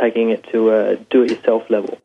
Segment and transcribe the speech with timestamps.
[0.00, 1.98] Taking it to a do it yourself level.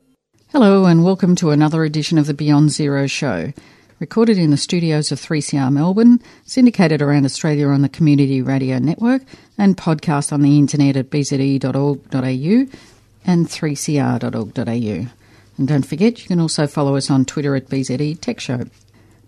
[0.51, 3.53] Hello, and welcome to another edition of the Beyond Zero show.
[3.99, 9.23] Recorded in the studios of 3CR Melbourne, syndicated around Australia on the Community Radio Network,
[9.57, 12.77] and podcast on the internet at bze.org.au
[13.25, 15.11] and 3cr.org.au.
[15.57, 18.65] And don't forget, you can also follow us on Twitter at BZE Tech Show.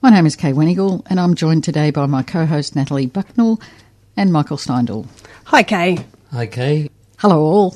[0.01, 3.59] My name is Kay Wenigal, and I'm joined today by my co-host Natalie Bucknell
[4.15, 5.07] and Michael Steindl.
[5.45, 6.05] Hi, Kay.
[6.31, 6.89] Hi, Kay.
[7.17, 7.75] Hello, all.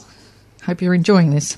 [0.65, 1.57] Hope you're enjoying this.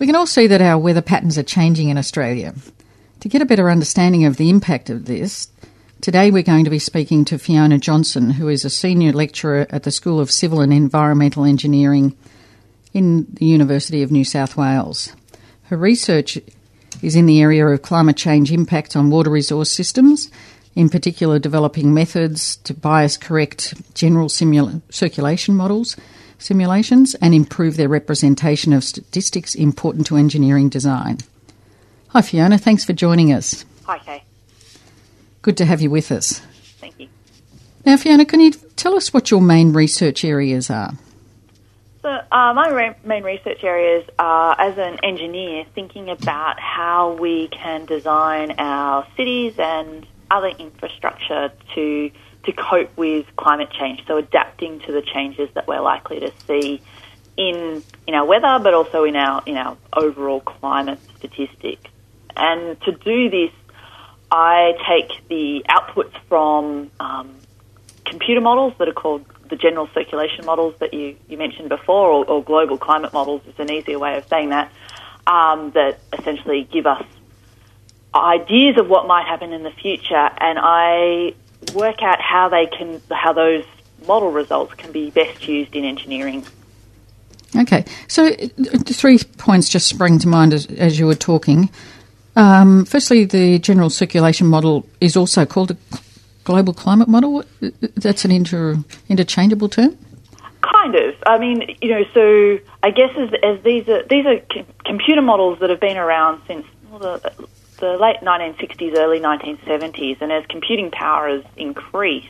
[0.00, 2.52] We can all see that our weather patterns are changing in Australia.
[3.20, 5.46] To get a better understanding of the impact of this,
[6.00, 9.84] today we're going to be speaking to Fiona Johnson, who is a senior lecturer at
[9.84, 12.16] the School of Civil and Environmental Engineering
[12.92, 15.14] in the University of New South Wales.
[15.64, 16.40] Her research
[17.02, 20.28] is in the area of climate change impacts on water resource systems,
[20.74, 25.96] in particular developing methods to bias correct general simula- circulation models
[26.40, 31.18] simulations and improve their representation of statistics important to engineering design.
[32.08, 33.64] Hi Fiona, thanks for joining us.
[33.84, 34.24] Hi Kay.
[35.42, 36.40] Good to have you with us.
[36.80, 37.08] Thank you.
[37.86, 40.94] Now Fiona, can you tell us what your main research areas are?
[42.02, 47.48] So, uh, my re- main research areas are as an engineer thinking about how we
[47.48, 52.10] can design our cities and other infrastructure to
[52.44, 54.04] to cope with climate change.
[54.06, 56.80] So, adapting to the changes that we're likely to see
[57.36, 61.90] in in our weather, but also in our in our overall climate statistics.
[62.36, 63.50] And to do this,
[64.30, 67.34] I take the outputs from um,
[68.04, 72.24] computer models that are called the general circulation models that you, you mentioned before, or,
[72.24, 74.70] or global climate models is an easier way of saying that,
[75.26, 77.04] um, that essentially give us
[78.14, 81.34] ideas of what might happen in the future, and I
[81.74, 83.64] work out how they can, how those
[84.06, 86.46] model results can be best used in engineering.
[87.56, 88.32] Okay, so
[88.86, 91.68] three points just sprang to mind as, as you were talking.
[92.36, 95.76] Um, firstly, the general circulation model is also called a
[96.44, 97.44] global climate model?
[97.96, 98.76] That's an inter,
[99.08, 99.96] interchangeable term.
[100.62, 101.14] Kind of.
[101.26, 105.22] I mean, you know, so I guess as, as these are these are com- computer
[105.22, 107.32] models that have been around since well, the,
[107.80, 112.28] the late 1960s, early 1970s, and as computing power has increased,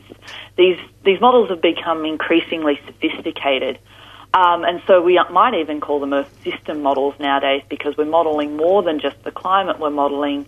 [0.56, 3.78] these these models have become increasingly sophisticated.
[4.33, 8.56] Um, and so we might even call them Earth system models nowadays because we're modeling
[8.56, 9.81] more than just the climate.
[9.81, 10.47] We're modeling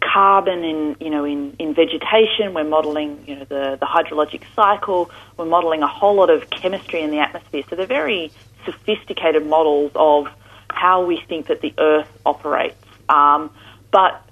[0.00, 2.54] carbon in you know in, in vegetation.
[2.54, 5.10] We're modelling you know the, the hydrologic cycle.
[5.36, 7.62] We're modelling a whole lot of chemistry in the atmosphere.
[7.70, 8.32] So they're very
[8.64, 10.28] sophisticated models of
[10.68, 12.76] how we think that the Earth operates.
[13.08, 13.50] Um,
[13.90, 14.22] but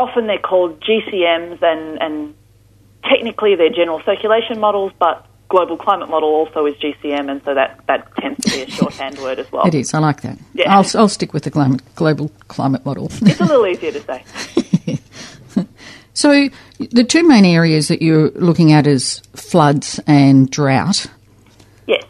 [0.00, 2.34] often they're called GCMs, and, and
[3.04, 7.80] technically they're general circulation models, but global climate model also is GCM, and so that,
[7.86, 9.66] that tends to be a shorthand word as well.
[9.66, 9.92] It is.
[9.92, 10.38] I like that.
[10.54, 10.74] Yeah.
[10.74, 13.06] I'll, I'll stick with the climate, global climate model.
[13.22, 14.24] it's a little easier to say.
[16.14, 21.06] so the two main areas that you're looking at is floods and drought.
[21.86, 22.04] Yes.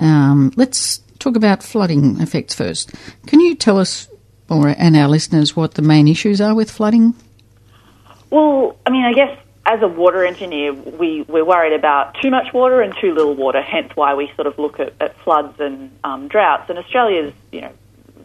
[0.00, 2.94] Um, let's talk about flooding effects first.
[3.26, 4.08] Can you tell us,
[4.48, 7.14] or and our listeners, what the main issues are with flooding?
[8.34, 12.52] Well, I mean, I guess as a water engineer, we, we're worried about too much
[12.52, 15.96] water and too little water, hence why we sort of look at, at floods and
[16.02, 16.68] um, droughts.
[16.68, 17.72] And Australia's, you know,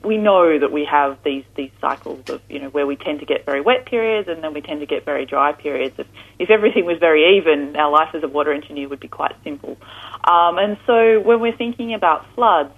[0.03, 3.27] we know that we have these, these cycles of, you know, where we tend to
[3.27, 5.93] get very wet periods and then we tend to get very dry periods.
[5.99, 6.07] If,
[6.39, 9.77] if everything was very even, our life as a water engineer would be quite simple.
[10.23, 12.73] Um, and so when we're thinking about floods,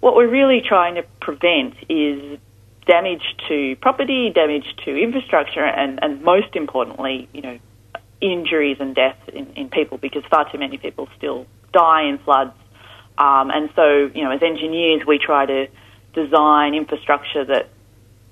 [0.00, 2.40] what we're really trying to prevent is
[2.86, 7.58] damage to property, damage to infrastructure, and, and most importantly, you know,
[8.20, 12.54] injuries and deaths in, in people because far too many people still die in floods.
[13.18, 15.68] Um, and so, you know, as engineers, we try to
[16.14, 17.68] design infrastructure that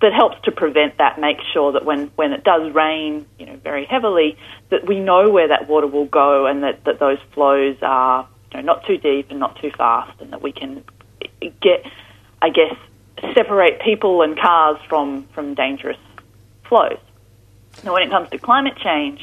[0.01, 1.21] that helps to prevent that.
[1.21, 4.37] Make sure that when, when it does rain, you know, very heavily,
[4.71, 8.59] that we know where that water will go and that, that those flows are you
[8.59, 10.83] know, not too deep and not too fast, and that we can
[11.61, 11.87] get,
[12.43, 12.75] I guess,
[13.35, 15.99] separate people and cars from from dangerous
[16.69, 16.99] flows.
[17.85, 19.21] Now, when it comes to climate change,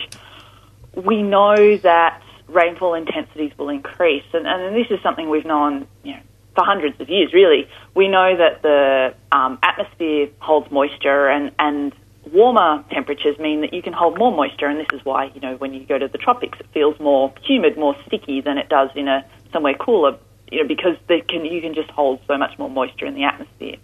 [0.96, 6.14] we know that rainfall intensities will increase, and, and this is something we've known, you
[6.14, 6.22] know,
[6.56, 7.70] for hundreds of years, really.
[7.96, 11.94] We know that the um, atmosphere holds moisture, and, and
[12.32, 15.56] warmer temperatures mean that you can hold more moisture, and this is why, you know,
[15.58, 18.90] when you go to the tropics, it feels more humid, more sticky than it does
[18.96, 20.18] in a somewhere cooler,
[20.52, 23.24] you know, because they can, you can just hold so much more moisture in the
[23.24, 23.78] atmosphere.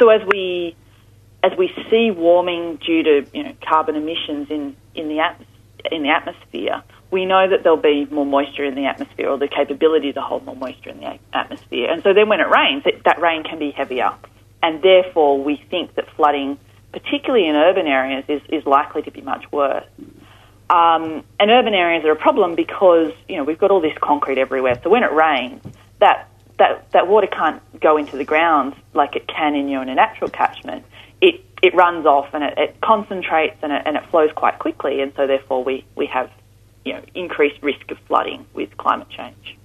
[0.00, 0.74] So as we
[1.42, 5.56] as we see warming due to you know carbon emissions in in the atmosphere,
[5.92, 9.48] in the atmosphere, we know that there'll be more moisture in the atmosphere or the
[9.48, 11.90] capability to hold more moisture in the atmosphere.
[11.90, 14.12] And so then when it rains, it, that rain can be heavier.
[14.62, 16.58] And therefore, we think that flooding,
[16.92, 19.86] particularly in urban areas, is, is likely to be much worse.
[20.68, 24.38] Um, and urban areas are a problem because, you know, we've got all this concrete
[24.38, 24.78] everywhere.
[24.84, 25.62] So when it rains,
[25.98, 26.28] that,
[26.60, 29.88] that, that water can't go into the ground like it can in, you know, in
[29.88, 30.84] a natural catchment.
[31.20, 35.00] It it runs off and it, it concentrates and it, and it flows quite quickly,
[35.00, 36.30] and so therefore we, we have
[36.84, 39.56] you know increased risk of flooding with climate change.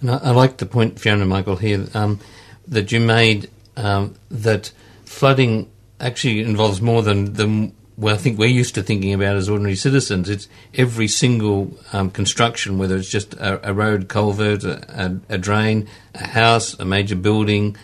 [0.00, 2.20] And I, I like the point, Fiona Michael, here um,
[2.66, 4.72] that you made um, that
[5.04, 5.70] flooding
[6.00, 9.74] actually involves more than, than well, I think we're used to thinking about as ordinary
[9.74, 10.30] citizens.
[10.30, 15.88] It's every single um, construction, whether it's just a, a road, culvert, a, a, drain,
[16.14, 17.76] a house, a major building.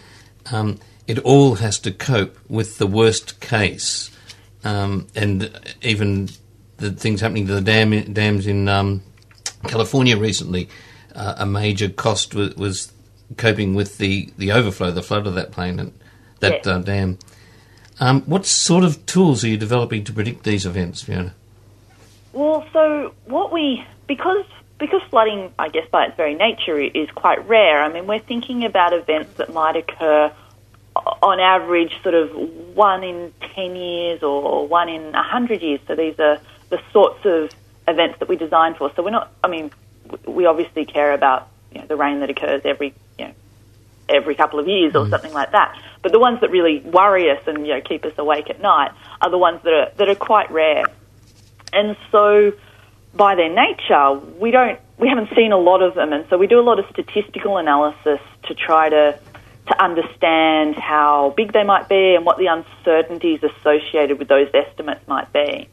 [0.52, 0.78] Um,
[1.08, 4.16] it all has to cope with the worst case,
[4.62, 6.28] um, and even
[6.76, 9.02] the things happening to the dam, dams in um,
[9.66, 10.68] California recently.
[11.12, 12.92] Uh, a major cost was, was,
[13.38, 15.92] coping with the, the overflow, the flood of that plane and
[16.40, 17.18] that uh, dam.
[18.00, 21.34] Um, what sort of tools are you developing to predict these events, Fiona?
[22.32, 24.44] Well, so what we because
[24.78, 27.82] because flooding, I guess by its very nature, is quite rare.
[27.82, 30.32] I mean, we're thinking about events that might occur
[30.94, 32.30] on average, sort of
[32.74, 35.80] one in 10 years or one in 100 years.
[35.86, 36.40] So these are
[36.70, 37.50] the sorts of
[37.88, 38.92] events that we design for.
[38.94, 39.70] So we're not, I mean,
[40.26, 42.94] we obviously care about you know, the rain that occurs every,
[44.08, 45.10] every couple of years or mm.
[45.10, 45.78] something like that.
[46.02, 48.92] But the ones that really worry us and you know keep us awake at night
[49.20, 50.84] are the ones that are that are quite rare.
[51.72, 52.52] And so,
[53.14, 56.46] by their nature, we don't we haven't seen a lot of them, and so we
[56.46, 59.18] do a lot of statistical analysis to try to
[59.66, 65.06] to understand how big they might be and what the uncertainties associated with those estimates
[65.08, 65.68] might be.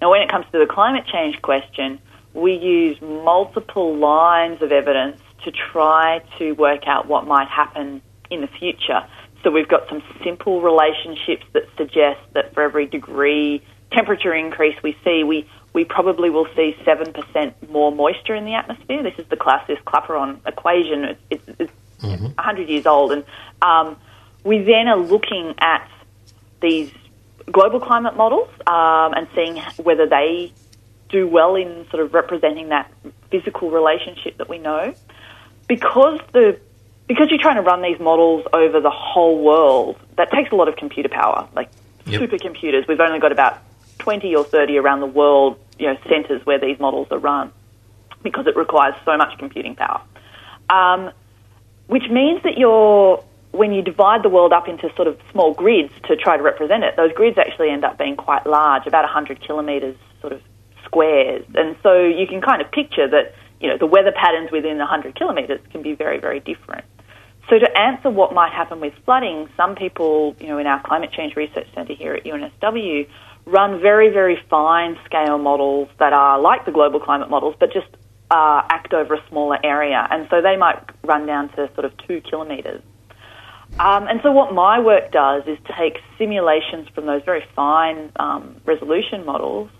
[0.00, 1.98] Now, when it comes to the climate change question,
[2.34, 8.40] we use multiple lines of evidence to try to work out what might happen in
[8.40, 9.06] the future.
[9.42, 14.96] So we've got some simple relationships that suggest that for every degree temperature increase we
[15.04, 19.02] see, we, we probably will see 7% more moisture in the atmosphere.
[19.02, 21.04] This is the classic Clapeyron equation.
[21.04, 22.24] It's, it's, it's mm-hmm.
[22.24, 23.12] 100 years old.
[23.12, 23.24] And
[23.62, 23.96] um,
[24.44, 25.88] we then are looking at
[26.60, 26.92] these
[27.50, 30.52] global climate models um, and seeing whether they
[31.08, 32.92] do well in sort of representing that
[33.30, 34.94] physical relationship that we know.
[35.70, 36.58] Because the
[37.06, 40.68] because you're trying to run these models over the whole world, that takes a lot
[40.68, 41.68] of computer power, like
[42.06, 42.20] yep.
[42.20, 42.86] supercomputers.
[42.86, 43.58] We've only got about
[43.98, 47.52] 20 or 30 around the world, you know, centers where these models are run
[48.22, 50.02] because it requires so much computing power.
[50.68, 51.12] Um,
[51.86, 55.92] which means that you're when you divide the world up into sort of small grids
[56.04, 59.40] to try to represent it, those grids actually end up being quite large, about 100
[59.40, 60.40] kilometres sort of
[60.84, 61.44] squares.
[61.54, 65.14] And so you can kind of picture that, you know, the weather patterns within 100
[65.14, 66.84] kilometres can be very, very different.
[67.48, 71.10] So to answer what might happen with flooding, some people, you know, in our climate
[71.12, 73.08] change research centre here at UNSW
[73.46, 77.88] run very, very fine scale models that are like the global climate models, but just
[78.30, 81.92] uh, act over a smaller area, and so they might run down to sort of
[82.06, 82.82] two kilometres.
[83.78, 88.60] Um, and so what my work does is take simulations from those very fine um,
[88.64, 89.70] resolution models,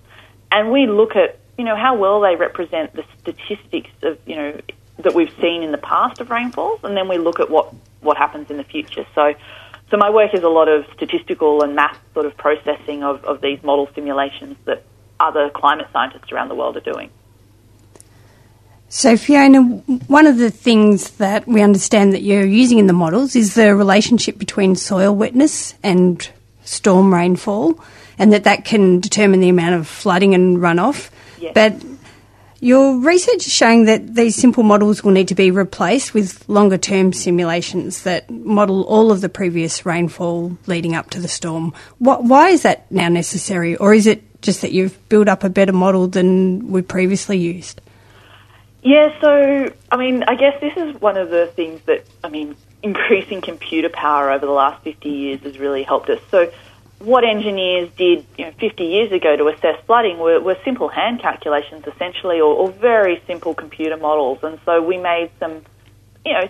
[0.50, 4.60] and we look at you know how well they represent the statistics of you know
[5.00, 8.16] that we've seen in the past of rainfalls, and then we look at what what
[8.16, 9.06] happens in the future.
[9.14, 9.34] So.
[9.90, 13.40] So my work is a lot of statistical and math sort of processing of, of
[13.40, 14.84] these model simulations that
[15.18, 17.10] other climate scientists around the world are doing.
[18.88, 23.34] So, Fiona, one of the things that we understand that you're using in the models
[23.34, 26.30] is the relationship between soil wetness and
[26.62, 27.82] storm rainfall,
[28.16, 31.10] and that that can determine the amount of flooding and runoff.
[31.40, 31.54] Yes.
[31.54, 31.82] But
[32.60, 36.76] your research is showing that these simple models will need to be replaced with longer
[36.76, 41.72] term simulations that model all of the previous rainfall leading up to the storm.
[41.98, 45.48] What, why is that now necessary, or is it just that you've built up a
[45.48, 47.80] better model than we previously used?
[48.82, 52.56] Yeah, so, I mean, I guess this is one of the things that, I mean,
[52.82, 56.20] increasing computer power over the last 50 years has really helped us.
[56.30, 56.50] So,
[57.00, 61.20] what engineers did you know, 50 years ago to assess flooding were, were simple hand
[61.20, 64.38] calculations, essentially, or, or very simple computer models.
[64.42, 65.62] And so we made some,
[66.24, 66.48] you know,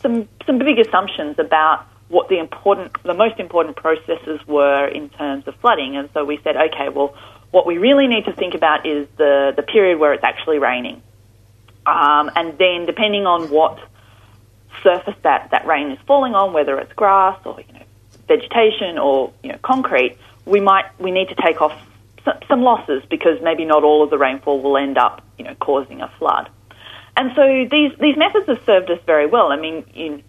[0.00, 5.46] some some big assumptions about what the important, the most important processes were in terms
[5.46, 5.96] of flooding.
[5.96, 7.14] And so we said, okay, well,
[7.50, 11.02] what we really need to think about is the the period where it's actually raining,
[11.84, 13.80] um, and then depending on what
[14.84, 17.79] surface that that rain is falling on, whether it's grass or you know
[18.30, 21.76] vegetation or you know concrete, we might we need to take off
[22.48, 26.00] some losses because maybe not all of the rainfall will end up you know causing
[26.00, 26.48] a flood.
[27.16, 29.52] And so these these methods have served us very well.
[29.52, 30.22] I mean, you,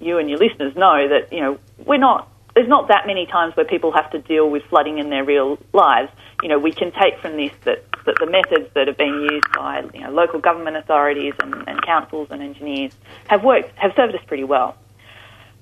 [0.00, 3.54] you and your listeners know that you know we're not there's not that many times
[3.56, 6.10] where people have to deal with flooding in their real lives.
[6.42, 9.46] You know, we can take from this that, that the methods that have been used
[9.54, 12.92] by you know, local government authorities and, and councils and engineers
[13.28, 14.76] have worked have served us pretty well.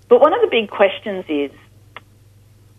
[0.09, 1.51] But one of the big questions is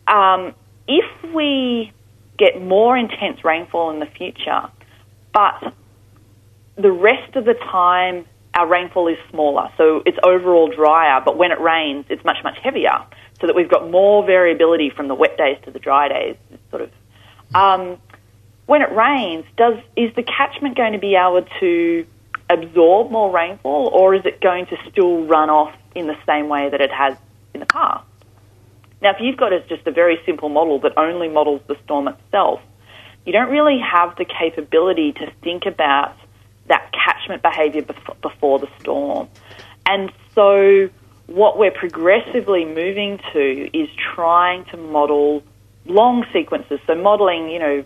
[0.07, 0.53] um,
[0.87, 1.91] if we
[2.37, 4.69] get more intense rainfall in the future,
[5.33, 5.73] but
[6.75, 11.51] the rest of the time our rainfall is smaller, so it's overall drier, but when
[11.51, 13.05] it rains, it's much, much heavier,
[13.39, 16.35] so that we've got more variability from the wet days to the dry days,
[16.71, 16.91] sort of.
[17.53, 17.97] Um,
[18.65, 22.05] when it rains, does is the catchment going to be able to
[22.49, 26.69] absorb more rainfall, or is it going to still run off in the same way
[26.69, 27.15] that it has
[27.53, 28.06] in the past?
[29.01, 32.07] Now, if you've got a, just a very simple model that only models the storm
[32.07, 32.61] itself,
[33.25, 36.15] you don't really have the capability to think about
[36.67, 37.83] that catchment behaviour
[38.21, 39.29] before the storm.
[39.85, 40.89] And so,
[41.27, 45.43] what we're progressively moving to is trying to model
[45.85, 46.79] long sequences.
[46.87, 47.83] So, modelling, you know,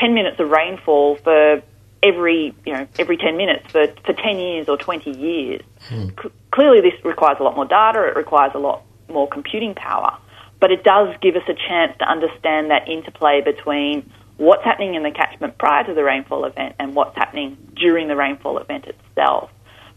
[0.00, 1.62] 10 minutes of rainfall for
[2.02, 5.62] every, you know, every 10 minutes for, for 10 years or 20 years.
[5.88, 6.08] Hmm.
[6.20, 10.18] C- clearly, this requires a lot more data, it requires a lot more computing power
[10.62, 15.02] but it does give us a chance to understand that interplay between what's happening in
[15.02, 19.50] the catchment prior to the rainfall event and what's happening during the rainfall event itself.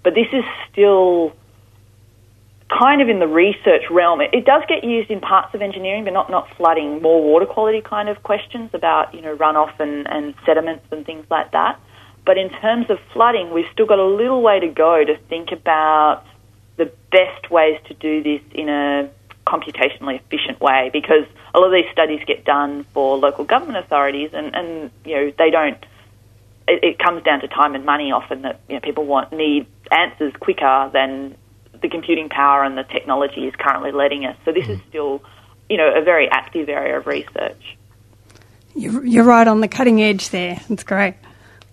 [0.04, 1.34] But this is still
[2.68, 4.22] kind of in the research realm.
[4.22, 7.46] It, it does get used in parts of engineering, but not, not flooding, more water
[7.46, 11.80] quality kind of questions about, you know, runoff and, and sediments and things like that.
[12.26, 15.52] But in terms of flooding, we've still got a little way to go to think
[15.52, 16.24] about
[16.78, 19.12] the best ways to do this in a
[19.46, 24.32] computationally efficient way because a lot of these studies get done for local government authorities
[24.34, 25.78] and, and you know they don't
[26.68, 29.68] it, it comes down to time and money often that you know, people want need
[29.92, 31.36] answers quicker than
[31.82, 34.36] the computing power and the technology is currently letting us.
[34.46, 35.22] So this is still,
[35.70, 37.78] you know, a very active area of research.
[38.76, 40.60] You're, you're right on the cutting edge there.
[40.70, 41.16] It's great.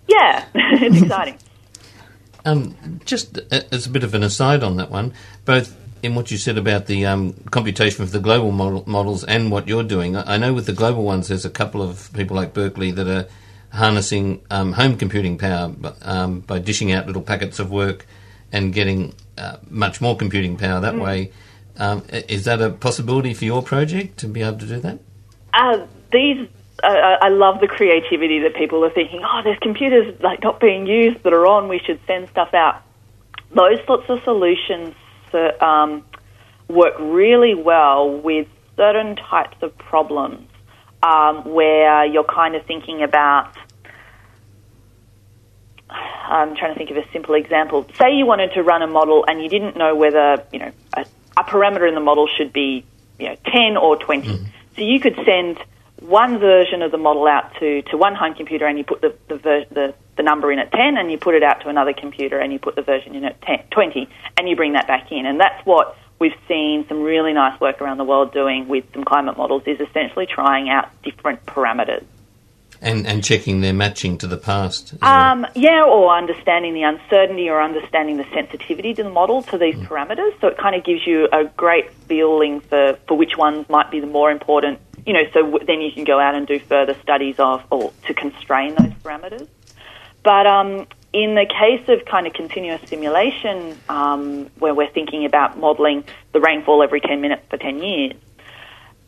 [0.07, 1.37] Yeah, it's exciting.
[2.45, 5.13] Um, just as a bit of an aside on that one,
[5.45, 9.49] both in what you said about the um, computation for the global model, models and
[9.49, 10.17] what you're doing.
[10.17, 13.07] I, I, know with the global ones, there's a couple of people like Berkeley that
[13.07, 13.27] are
[13.71, 18.05] harnessing um, home computing power um, by dishing out little packets of work
[18.51, 21.01] and getting uh, much more computing power that mm.
[21.01, 21.31] way.
[21.77, 24.99] Um, is that a possibility for your project to be able to do that?
[25.53, 26.47] Uh, these
[26.83, 29.21] uh, I love the creativity that people are thinking.
[29.23, 31.69] Oh, there's computers like not being used that are on.
[31.69, 32.81] We should send stuff out.
[33.55, 34.93] Those sorts of solutions
[35.33, 36.05] um,
[36.67, 40.47] work really well with certain types of problems
[41.01, 43.55] um, where you're kind of thinking about.
[45.89, 47.85] I'm trying to think of a simple example.
[47.99, 51.05] Say you wanted to run a model and you didn't know whether you know a,
[51.37, 52.85] a parameter in the model should be
[53.19, 54.27] you know 10 or 20.
[54.27, 54.45] Mm-hmm.
[54.75, 55.59] So you could send
[56.03, 59.15] one version of the model out to, to one home computer and you put the,
[59.29, 61.93] the, ver- the, the number in at 10 and you put it out to another
[61.93, 65.11] computer and you put the version in at 10, 20 and you bring that back
[65.11, 65.25] in.
[65.25, 69.03] And that's what we've seen some really nice work around the world doing with some
[69.03, 72.03] climate models is essentially trying out different parameters.
[72.81, 74.93] And, and checking their matching to the past.
[75.01, 79.75] Um, yeah, or understanding the uncertainty or understanding the sensitivity to the model to these
[79.75, 79.87] mm.
[79.87, 80.37] parameters.
[80.41, 84.01] So it kind of gives you a great feeling for, for which ones might be
[84.01, 86.95] the more important you know, so w- then you can go out and do further
[87.01, 89.47] studies of or to constrain those parameters.
[90.23, 95.57] But um, in the case of kind of continuous simulation, um, where we're thinking about
[95.59, 98.13] modelling the rainfall every 10 minutes for 10 years,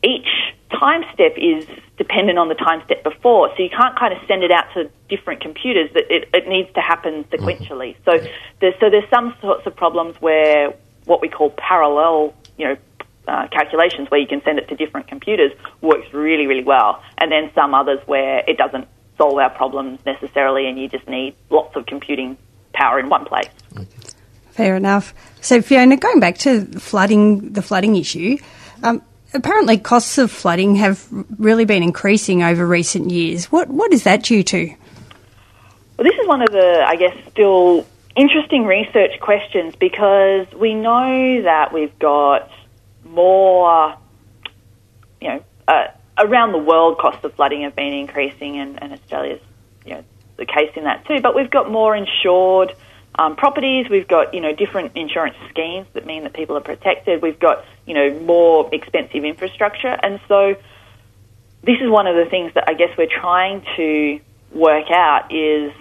[0.03, 0.27] each
[0.71, 3.49] time step is dependent on the time step before.
[3.55, 5.89] So you can't kind of send it out to different computers.
[5.93, 7.95] That it, it needs to happen sequentially.
[8.05, 8.19] So
[8.59, 10.73] there's, so there's some sorts of problems where
[11.05, 12.77] what we call parallel, you know,
[13.27, 15.51] uh, calculations where you can send it to different computers
[15.81, 17.01] works really, really well.
[17.17, 21.35] And then some others where it doesn't solve our problems necessarily and you just need
[21.49, 22.37] lots of computing
[22.73, 23.49] power in one place.
[24.51, 25.13] Fair enough.
[25.41, 28.37] So Fiona, going back to flooding, the flooding issue,
[28.83, 29.01] um,
[29.33, 31.05] apparently costs of flooding have
[31.37, 33.51] really been increasing over recent years.
[33.51, 34.67] What what is that due to?
[35.97, 41.41] Well, this is one of the, I guess, still interesting research questions because we know
[41.43, 42.49] that we've got
[43.15, 43.97] more,
[45.21, 49.41] you know, uh, around the world costs of flooding have been increasing, and, and Australia's,
[49.85, 50.03] you know,
[50.37, 51.21] the case in that too.
[51.21, 52.75] But we've got more insured
[53.17, 53.87] um, properties.
[53.89, 57.21] We've got you know different insurance schemes that mean that people are protected.
[57.21, 60.55] We've got you know more expensive infrastructure, and so
[61.63, 64.19] this is one of the things that I guess we're trying to
[64.51, 65.71] work out is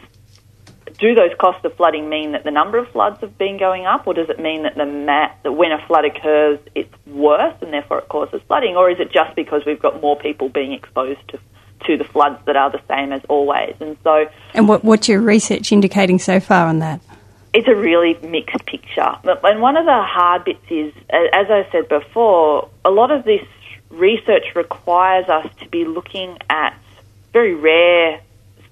[0.99, 4.07] do those costs of flooding mean that the number of floods have been going up,
[4.07, 7.73] or does it mean that the mat, that when a flood occurs, it's worse and
[7.73, 11.21] therefore it causes flooding, or is it just because we've got more people being exposed
[11.29, 11.39] to
[11.87, 13.75] to the floods that are the same as always?
[13.81, 17.01] And so, and what, what's your research indicating so far on that?
[17.53, 21.89] It's a really mixed picture, and one of the hard bits is, as I said
[21.89, 23.47] before, a lot of this
[23.91, 26.77] research requires us to be looking at
[27.33, 28.21] very rare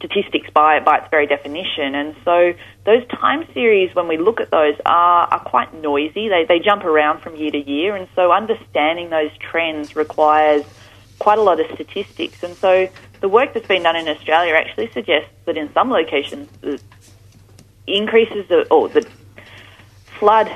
[0.03, 1.95] statistics by, by its very definition.
[1.95, 2.55] And so
[2.85, 6.29] those time series, when we look at those, are, are quite noisy.
[6.29, 7.95] They, they jump around from year to year.
[7.95, 10.65] And so understanding those trends requires
[11.19, 12.43] quite a lot of statistics.
[12.43, 12.89] And so
[13.21, 16.81] the work that's been done in Australia actually suggests that in some locations, the
[17.87, 19.09] increases of, or the
[20.19, 20.51] flood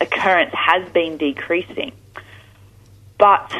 [0.00, 1.92] occurrence has been decreasing.
[3.18, 3.52] But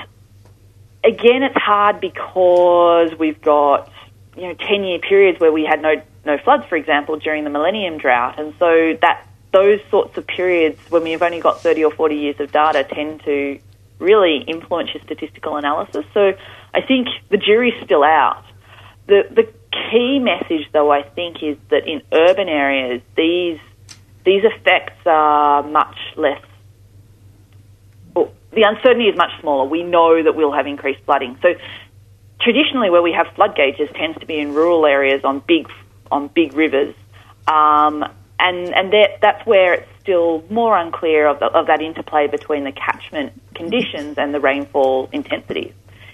[1.05, 3.91] again, it's hard because we've got
[4.37, 7.51] you know, 10 year periods where we had no, no floods, for example, during the
[7.51, 8.39] millennium drought.
[8.39, 12.41] And so that, those sorts of periods when we've only got 30 or 40 years
[12.41, 13.59] of data tend to
[13.99, 16.05] really influence your statistical analysis.
[16.13, 16.33] So
[16.75, 18.45] I think the jury's still out.
[19.07, 19.49] The, the
[19.91, 23.59] key message, though, I think, is that in urban areas, these,
[24.25, 26.43] these effects are much less
[28.57, 29.69] the uncertainty is much smaller.
[29.69, 31.39] We know that we'll have increased flooding.
[31.43, 31.49] So
[32.47, 35.67] traditionally where we have flood gauges tends to be in rural areas on big
[36.13, 36.95] on big rivers,
[37.49, 38.05] um,
[38.39, 42.63] and and that, that's where it's still more unclear of, the, of that interplay between
[42.63, 45.73] the catchment conditions and the rainfall intensities.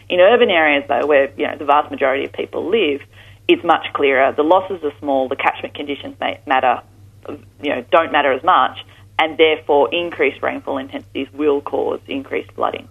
[0.08, 3.02] In urban areas, though, where you know the vast majority of people live,
[3.46, 4.32] it's much clearer.
[4.32, 5.28] The losses are small.
[5.28, 6.80] The catchment conditions may matter,
[7.28, 8.78] you know, don't matter as much,
[9.18, 12.88] and therefore increased rainfall intensities will cause increased flooding.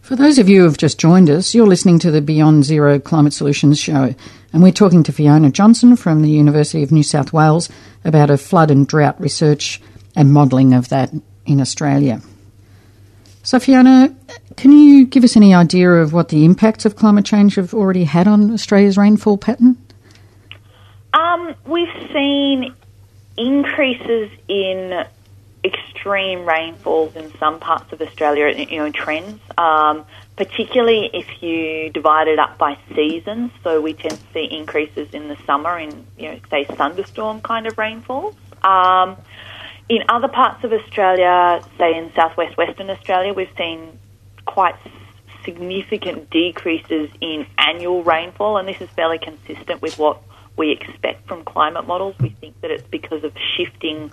[0.00, 2.98] For those of you who have just joined us, you're listening to the Beyond Zero
[2.98, 4.14] Climate Solutions show,
[4.52, 7.68] and we're talking to Fiona Johnson from the University of New South Wales
[8.04, 9.80] about her flood and drought research
[10.16, 11.12] and modelling of that
[11.46, 12.20] in Australia.
[13.42, 14.14] So, Fiona,
[14.56, 18.04] can you give us any idea of what the impacts of climate change have already
[18.04, 19.76] had on Australia's rainfall pattern?
[21.14, 22.74] Um, we've seen
[23.36, 25.04] increases in
[25.62, 29.40] extreme rainfalls in some parts of Australia, you know, trends.
[29.58, 35.12] Um, particularly if you divide it up by seasons, so we tend to see increases
[35.12, 38.34] in the summer in, you know, say thunderstorm kind of rainfalls.
[38.62, 39.18] Um,
[39.90, 43.98] in other parts of Australia, say in southwest Western Australia, we've seen
[44.46, 44.76] quite
[45.44, 50.22] significant decreases in annual rainfall, and this is fairly consistent with what
[50.56, 52.14] we expect from climate models.
[52.18, 54.10] We think that it's because of shifting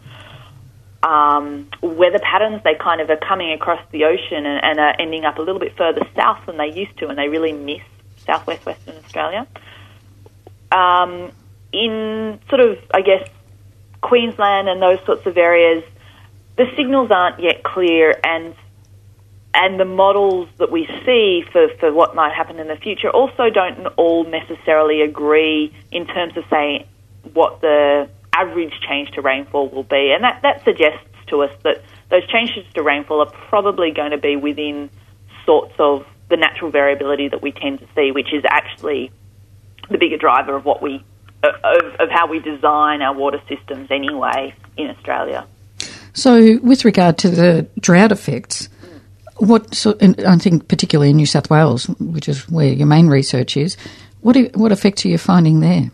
[1.03, 2.61] um, weather patterns.
[2.63, 5.59] They kind of are coming across the ocean and, and, are ending up a little
[5.59, 7.81] bit further south than they used to, and they really miss
[8.25, 9.47] southwest Western Australia.
[10.71, 11.31] Um,
[11.71, 13.27] in sort of, I guess,
[14.01, 15.83] Queensland and those sorts of areas,
[16.55, 18.55] the signals aren't yet clear, and
[19.53, 23.49] and the models that we see for, for what might happen in the future also
[23.49, 26.85] don't all necessarily agree in terms of, say,
[27.33, 28.07] what the
[28.41, 30.11] average change to rainfall will be.
[30.13, 34.17] And that, that suggests to us that those changes to rainfall are probably going to
[34.17, 34.89] be within
[35.45, 39.11] sorts of the natural variability that we tend to see, which is actually
[39.89, 41.03] the bigger driver of what we
[41.43, 45.45] of, of how we design our water systems anyway in Australia.
[46.13, 48.69] So, with regard to the drought effects,
[49.37, 53.55] what so, I think particularly in New South Wales, which is where your main research
[53.55, 53.77] is,
[54.21, 55.91] what what effects are you finding there?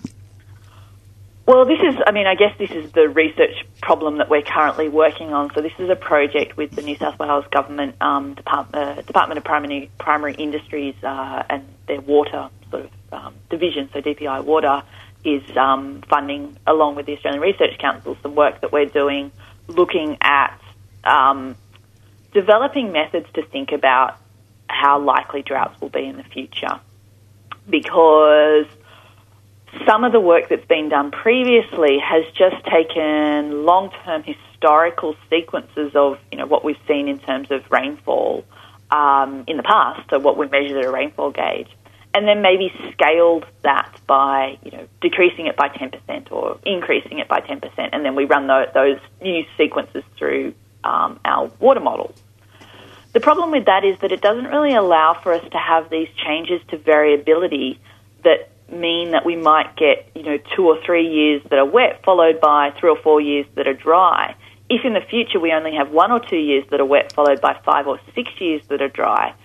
[1.46, 4.88] Well, this is, I mean, I guess this is the research problem that we're currently
[4.88, 5.54] working on.
[5.54, 9.38] So, this is a project with the New South Wales Government um, Department, uh, Department
[9.38, 14.84] of Primary, Primary Industries uh, and their water sort of um, division, so DPI Water,
[15.26, 19.32] is um, funding, along with the Australian Research Council, some work that we're doing
[19.68, 20.60] looking at
[21.04, 21.56] um,
[22.34, 24.18] developing methods to think about
[24.68, 26.80] how likely droughts will be in the future.
[27.70, 28.66] Because
[29.88, 36.20] some of the work that's been done previously has just taken long-term historical sequences of
[36.32, 38.46] you know what we've seen in terms of rainfall
[38.92, 41.70] um, in the past, so what we measured at a rainfall gauge,
[42.14, 47.28] and then maybe scaled that by, you know, decreasing it by 10% or increasing it
[47.28, 52.16] by 10%, and then we run those, those new sequences through um, our water models.
[53.14, 56.10] The problem with that is that it doesn't really allow for us to have these
[56.24, 57.80] changes to variability
[58.24, 62.04] that mean that we might get, you know, two or three years that are wet
[62.04, 64.36] followed by three or four years that are dry.
[64.70, 67.42] If in the future we only have one or two years that are wet followed
[67.42, 69.36] by five or six years that are dry,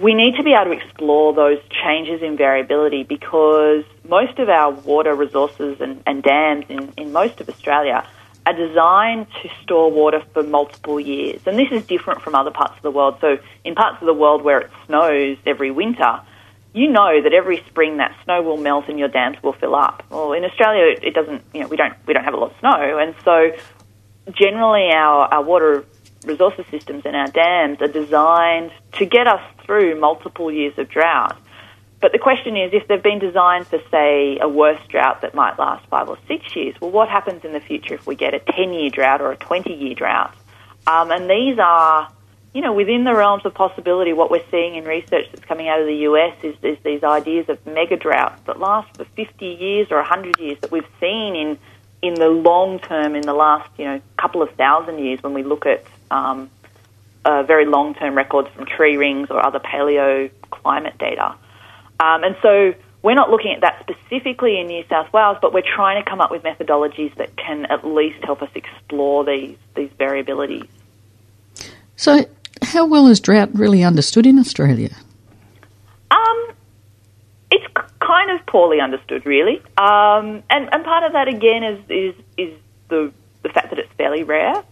[0.00, 4.70] we need to be able to explore those changes in variability because most of our
[4.70, 8.06] water resources and, and dams in, in most of Australia
[8.46, 11.40] are designed to store water for multiple years.
[11.46, 13.18] And this is different from other parts of the world.
[13.20, 16.20] So, in parts of the world where it snows every winter,
[16.78, 20.04] you know that every spring that snow will melt and your dams will fill up.
[20.10, 21.42] Well, in Australia, it doesn't.
[21.52, 23.52] You know, we don't we don't have a lot of snow, and so
[24.32, 25.84] generally our, our water
[26.24, 31.36] resources systems and our dams are designed to get us through multiple years of drought.
[32.00, 35.58] But the question is, if they've been designed for, say, a worse drought that might
[35.58, 38.38] last five or six years, well, what happens in the future if we get a
[38.38, 40.34] 10 year drought or a 20 year drought?
[40.86, 42.08] Um, and these are,
[42.58, 44.12] you know, within the realms of possibility.
[44.12, 47.48] What we're seeing in research that's coming out of the US is, is these ideas
[47.48, 51.56] of mega droughts that last for 50 years or 100 years that we've seen in
[52.02, 55.44] in the long term, in the last you know couple of thousand years, when we
[55.44, 56.50] look at um,
[57.24, 61.36] uh, very long term records from tree rings or other paleo climate data,
[62.00, 65.62] um, and so we're not looking at that specifically in New South Wales, but we're
[65.76, 69.90] trying to come up with methodologies that can at least help us explore these these
[69.90, 70.66] variabilities.
[71.94, 72.24] So,
[72.68, 74.94] how well is drought really understood in Australia?
[76.10, 76.52] Um,
[77.50, 77.66] it's
[78.00, 79.60] kind of poorly understood, really.
[79.76, 83.92] Um, and, and part of that, again, is, is, is the, the fact that it's
[83.94, 84.62] fairly rare.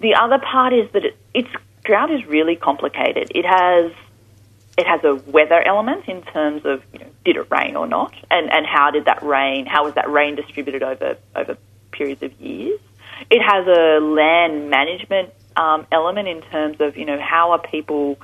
[0.00, 1.48] The other part is that it, its
[1.84, 3.30] drought is really complicated.
[3.34, 3.92] It has
[4.78, 8.12] it has a weather element in terms of you know, did it rain or not,
[8.30, 11.56] and, and how did that rain, how was that rain distributed over over
[11.92, 12.78] periods of years.
[13.30, 18.18] It has a land management um, element in terms of you know how are people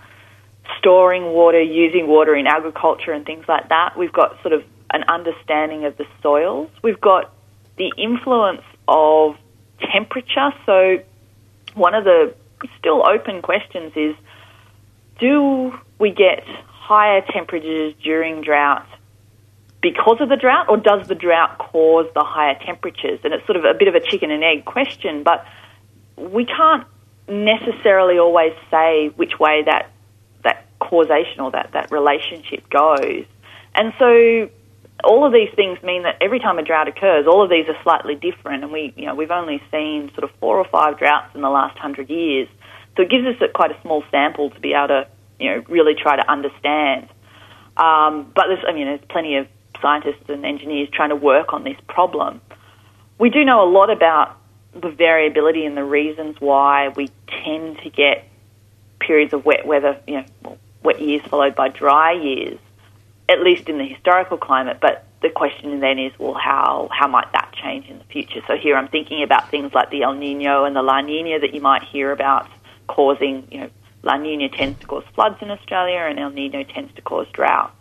[0.79, 3.97] storing water, using water in agriculture and things like that.
[3.97, 6.71] We've got sort of an understanding of the soils.
[6.83, 7.33] We've got
[7.77, 9.37] the influence of
[9.93, 10.51] temperature.
[10.67, 10.99] So,
[11.75, 12.35] one of the
[12.79, 14.15] still open questions is
[15.19, 18.87] do we get higher temperatures during drought
[19.81, 23.19] because of the drought, or does the drought cause the higher temperatures?
[23.25, 25.45] And it's sort of a bit of a chicken and egg question, but
[26.17, 26.87] we can't
[27.29, 29.91] necessarily always say which way that
[30.45, 33.25] that causation or that, that relationship goes.
[33.75, 34.51] And so
[35.05, 37.81] all of these things mean that every time a drought occurs, all of these are
[37.83, 41.35] slightly different, and we, you know, we've only seen sort of four or five droughts
[41.35, 42.49] in the last hundred years.
[42.97, 45.09] So it gives us a, quite a small sample to be able to,
[45.41, 47.09] you know, really try to understand.
[47.77, 49.49] Um, but there's, I mean, there's plenty of
[49.81, 52.41] scientists and engineers trying to work on this problem.
[53.19, 54.37] We do know a lot about
[54.75, 57.11] the variability and the reasons why we
[57.45, 58.29] tend to get
[59.01, 62.59] periods of wet weather, you know, well, wet years followed by dry years,
[63.29, 64.79] at least in the historical climate.
[64.81, 68.41] But the question then is, well, how, how might that change in the future?
[68.47, 71.55] So here I'm thinking about things like the El Nino and the La Nina that
[71.55, 72.49] you might hear about
[72.89, 73.71] causing, you know,
[74.03, 77.77] La Nina tends to cause floods in Australia and El Nino tends to cause droughts.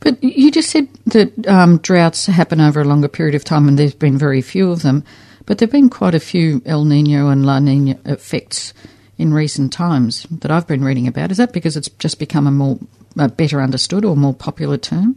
[0.00, 3.76] But you just said that um, droughts happen over a longer period of time and
[3.76, 5.02] there's been very few of them.
[5.48, 8.74] But there have been quite a few El Nino and La Nina effects
[9.16, 11.30] in recent times that I've been reading about.
[11.30, 12.78] Is that because it's just become a more
[13.16, 15.16] a better understood or more popular term?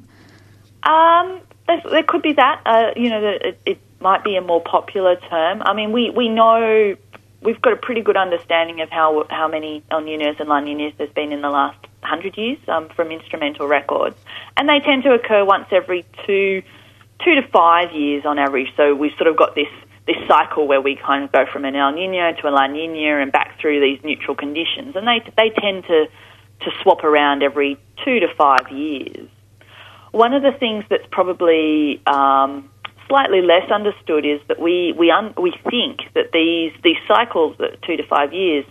[0.83, 2.61] Um, there could be that.
[2.65, 5.63] Uh, you know, it, it might be a more popular term.
[5.63, 6.95] I mean, we, we know
[7.41, 10.93] we've got a pretty good understanding of how how many El Ninos and La Ninas
[10.97, 14.15] there's been in the last hundred years um, from instrumental records,
[14.55, 16.63] and they tend to occur once every two
[17.21, 18.69] two to five years on average.
[18.77, 19.67] So we've sort of got this
[20.11, 23.21] this cycle where we kind of go from an El Nino to a La Nina
[23.21, 26.05] and back through these neutral conditions, and they they tend to
[26.61, 29.27] to swap around every two to five years.
[30.11, 32.69] One of the things that's probably um,
[33.07, 37.81] slightly less understood is that we we un, we think that these these cycles that
[37.83, 38.65] two to five years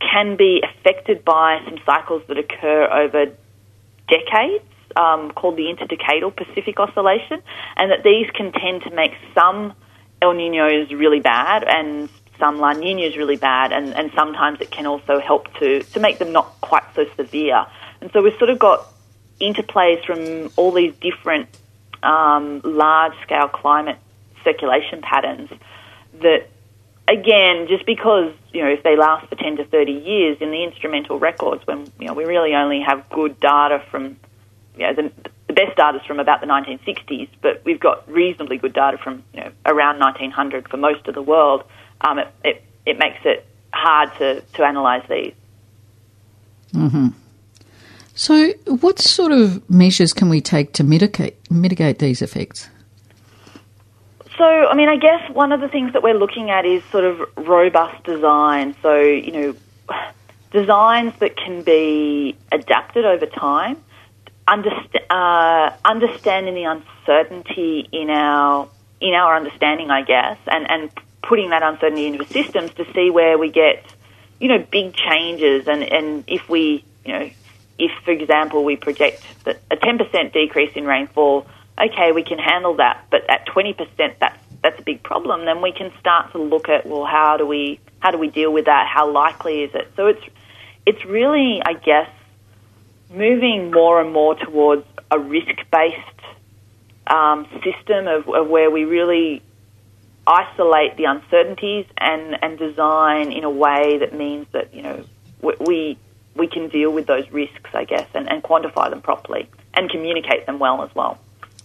[0.00, 3.26] can be affected by some cycles that occur over
[4.08, 4.64] decades.
[4.96, 7.42] Um, called the interdecadal Pacific Oscillation,
[7.76, 9.74] and that these can tend to make some
[10.20, 14.60] El Nino is really bad and some La Nina is really bad, and, and sometimes
[14.60, 17.66] it can also help to, to make them not quite so severe.
[18.00, 18.86] And so we've sort of got
[19.40, 21.48] interplays from all these different
[22.02, 23.98] um, large scale climate
[24.44, 25.50] circulation patterns
[26.20, 26.48] that,
[27.08, 30.62] again, just because, you know, if they last for 10 to 30 years in the
[30.62, 34.16] instrumental records, when, you know, we really only have good data from
[34.76, 38.58] you know, the, the best data is from about the 1960s, but we've got reasonably
[38.58, 41.64] good data from you know around 1900 for most of the world.
[42.02, 45.34] Um, it, it it makes it hard to to analyse these.
[46.72, 47.08] hmm
[48.14, 52.68] So, what sort of measures can we take to mitigate mitigate these effects?
[54.36, 57.04] So, I mean, I guess one of the things that we're looking at is sort
[57.04, 58.76] of robust design.
[58.82, 59.56] So, you know,
[60.52, 63.82] designs that can be adapted over time,
[64.48, 68.68] underst- uh, understanding the uncertainty in our
[69.00, 70.90] in our understanding, I guess, and, and
[71.22, 73.84] putting that uncertainty into the systems to see where we get,
[74.40, 77.30] you know, big changes, and, and if we, you know,
[77.78, 81.46] if, for example, we project that a 10% decrease in rainfall
[81.80, 83.76] okay, we can handle that, but at 20%,
[84.20, 87.46] that's, that's a big problem, then we can start to look at, well, how do
[87.46, 88.88] we, how do we deal with that?
[88.88, 89.92] How likely is it?
[89.96, 90.22] So it's,
[90.86, 92.10] it's really, I guess,
[93.10, 96.20] moving more and more towards a risk-based
[97.06, 99.42] um, system of, of where we really
[100.26, 105.04] isolate the uncertainties and, and design in a way that means that, you know,
[105.40, 105.96] we,
[106.34, 110.44] we can deal with those risks, I guess, and, and quantify them properly and communicate
[110.46, 111.18] them well as well.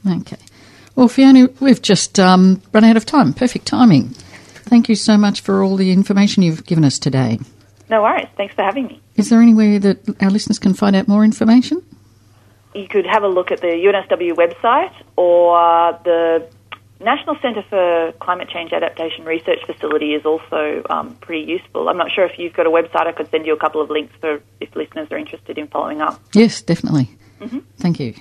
[0.10, 0.38] Okay.
[0.96, 3.34] Well, Fiona, we've just um, run out of time.
[3.34, 4.10] Perfect timing.
[4.10, 7.40] Thank you so much for all the information you've given us today.
[7.94, 8.28] No worries.
[8.36, 9.00] Thanks for having me.
[9.18, 11.80] Is there anywhere that our listeners can find out more information?
[12.74, 16.50] You could have a look at the UNSW website or the
[17.00, 21.88] National Centre for Climate Change Adaptation Research Facility is also um, pretty useful.
[21.88, 23.06] I'm not sure if you've got a website.
[23.06, 26.02] I could send you a couple of links for if listeners are interested in following
[26.02, 26.20] up.
[26.34, 27.16] Yes, definitely.
[27.42, 27.60] Mm-hmm.
[27.78, 28.16] Thank you.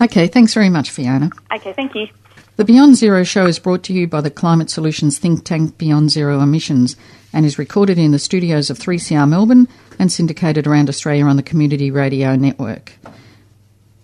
[0.00, 1.30] Okay, thanks very much, Fiona.
[1.54, 2.08] Okay, thank you.
[2.56, 6.10] The Beyond Zero show is brought to you by the climate solutions think tank Beyond
[6.10, 6.96] Zero Emissions
[7.32, 11.42] and is recorded in the studios of 3CR Melbourne and syndicated around Australia on the
[11.42, 12.92] Community Radio Network.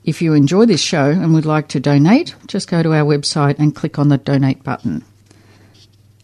[0.04, 3.58] If you enjoy this show and would like to donate, just go to our website
[3.58, 5.04] and click on the donate button.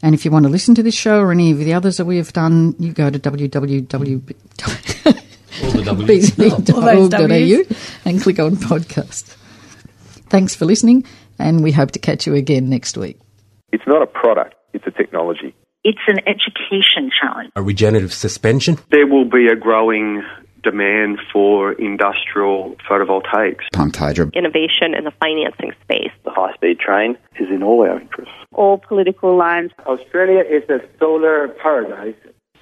[0.03, 2.05] And if you want to listen to this show or any of the others that
[2.05, 4.17] we have done, you go to www.bz.org.au
[8.05, 9.37] and click on podcast.
[10.29, 11.05] Thanks for listening,
[11.39, 13.19] and we hope to catch you again next week.
[13.73, 15.55] It's not a product, it's a technology.
[15.85, 17.51] It's an education challenge.
[17.57, 18.79] A regenerative suspension.
[18.91, 20.23] There will be a growing
[20.63, 23.63] demand for industrial photovoltaics.
[23.73, 24.31] Pumped hydro.
[24.33, 26.13] Innovation in the financing space.
[26.25, 28.33] The high speed train is in all our interests.
[28.53, 29.73] All political lines.
[29.85, 32.15] Australia is a solar paradise.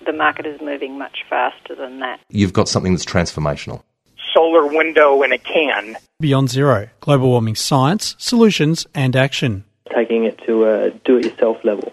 [0.06, 2.20] The market is moving much faster than that.
[2.30, 3.82] You've got something that's transformational.
[4.32, 5.96] Solar window in a can.
[6.20, 9.64] Beyond Zero Global Warming Science, Solutions and Action.
[9.94, 11.92] Taking it to a do it yourself level.